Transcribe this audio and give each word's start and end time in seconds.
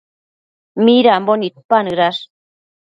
Midambo 0.85 1.33
nidpanëdash? 1.39 2.21